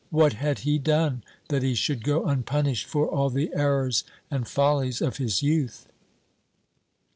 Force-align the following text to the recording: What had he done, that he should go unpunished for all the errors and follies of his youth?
What 0.09 0.33
had 0.33 0.61
he 0.65 0.79
done, 0.79 1.23
that 1.49 1.61
he 1.61 1.75
should 1.75 2.03
go 2.03 2.25
unpunished 2.25 2.87
for 2.87 3.07
all 3.07 3.29
the 3.29 3.51
errors 3.53 4.03
and 4.31 4.47
follies 4.47 4.99
of 4.99 5.17
his 5.17 5.43
youth? 5.43 5.87